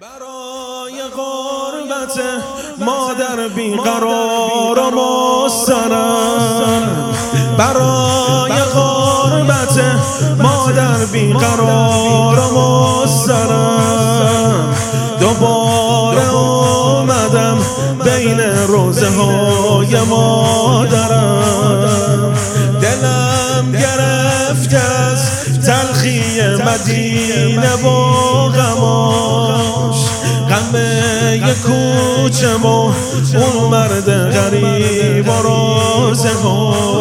[0.00, 2.20] برای غربت
[2.78, 4.90] مادر بیقرار و
[5.44, 6.82] مسترم
[7.58, 9.80] برای غربت
[10.38, 12.58] مادر بیقرار و
[13.02, 14.74] مسترم
[15.20, 17.58] دوباره اومدم
[18.04, 21.54] بین روزه های مادرم.
[22.82, 25.30] دلم گرفته از
[25.66, 28.19] تلخی مدینه و
[31.38, 37.00] کوچه و اون مرد غریب و رازهاش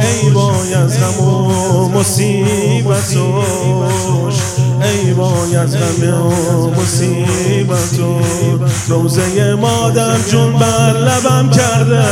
[0.00, 3.18] ای وای از غم و مصیبتاش
[4.82, 7.88] ای وای از غم و مصیبتاش
[8.88, 12.04] روزه مادر جون بر لبم کرده.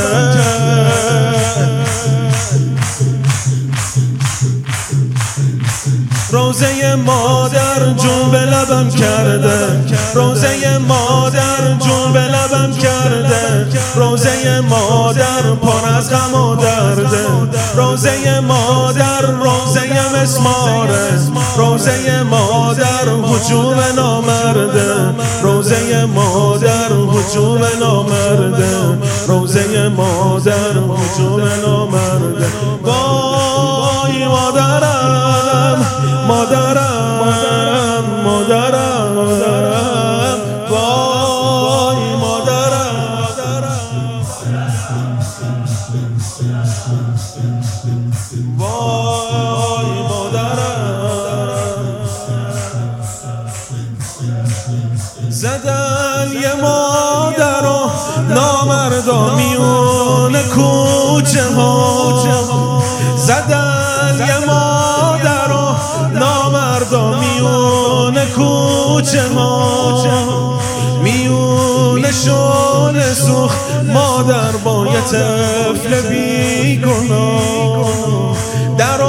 [6.37, 9.85] روزه مادر جون به لبم کرده.
[10.15, 13.67] روزه مادر جون به لبم کرده.
[13.95, 17.27] روزه مادر پر از غم و درده
[17.77, 21.11] روزه مادر روزه مسماره
[21.57, 24.95] روزه مادر حجوم نامرده
[25.43, 28.99] روزه مادر حجوم نامرده
[29.29, 32.47] روزه مادر حجوم نامرده
[32.83, 34.96] وای مادرم.
[36.29, 39.17] مادرم مادرم
[40.71, 42.97] وای مادرم.
[48.59, 50.87] وای مادرم.
[55.31, 57.91] زدن یه مادر و
[58.35, 62.83] نامردا میون کوچه ها.
[63.17, 64.76] زدن یه مادر
[66.77, 70.61] نامردا میون کوچه ها
[71.03, 72.35] میونشون
[73.15, 73.59] سوخت.
[73.85, 77.87] مادر با یه طفل بیگناه.
[78.79, 79.01] در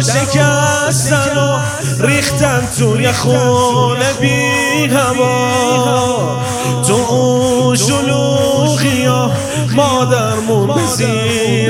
[0.00, 1.58] شکستن و
[2.06, 6.40] ریختن توی خونه بی هوا
[6.86, 9.30] تو اون شلوغی ها.
[9.76, 10.66] مادرمون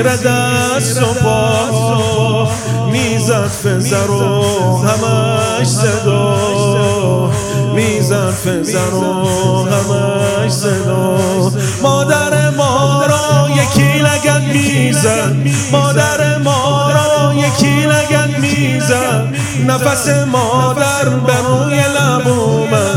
[0.03, 1.64] به دست و پا.
[3.25, 4.43] می‌زد فزر و
[4.87, 7.31] همش صدا.
[7.75, 11.17] می‌زد فزر و همش صدا.
[11.81, 15.35] مادر ما را یکی لگن می‌زد.
[15.71, 19.27] مادر ما را یکی لگن می‌زد.
[19.67, 22.94] نفس مادر به روی لب اومد.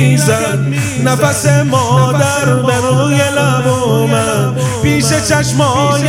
[0.00, 0.58] می‌زد.
[1.04, 4.60] نفس مادر به روی لب اومد.
[4.82, 6.00] پیش چشمای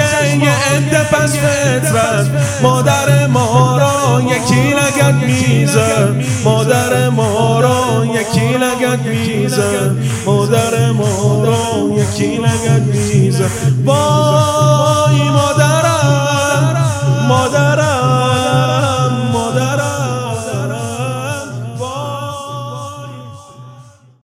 [0.42, 2.28] یه عده پس فطرت.
[2.62, 6.16] مادر ما را یکی لگن می‌زد.
[6.44, 9.96] مادر ما را یکی لگن می‌زد.
[10.26, 13.52] مادر ما را یکی لگن می‌زد.
[13.86, 15.30] وای